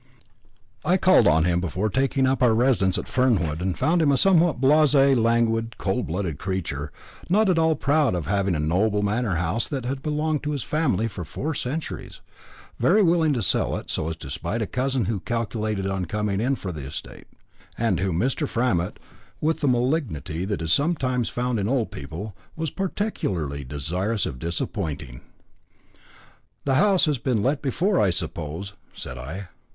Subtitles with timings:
[0.83, 4.17] I called on him before taking up our residence at Fernwood, and found him a
[4.17, 6.91] somewhat blasé, languid, cold blooded creature,
[7.29, 10.63] not at all proud of having a noble manor house that had belonged to his
[10.63, 12.19] family for four centuries;
[12.79, 16.41] very willing to sell it, so as to spite a cousin who calculated on coming
[16.41, 17.27] in for the estate,
[17.77, 18.47] and whom Mr.
[18.47, 18.97] Framett,
[19.39, 25.21] with the malignity that is sometimes found in old people, was particularly desirous of disappointing.
[26.65, 29.49] "The house has been let before, I suppose?" said I.